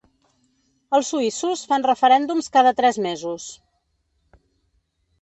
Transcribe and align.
Els 0.97 1.11
suïssos 1.15 1.61
fan 1.73 1.87
referèndums 1.89 2.51
cada 2.57 2.75
tres 2.83 3.01
mesos. 3.09 3.49